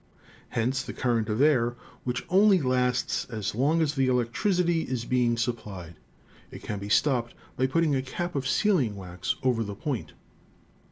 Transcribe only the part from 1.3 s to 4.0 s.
air, which only lasts as long as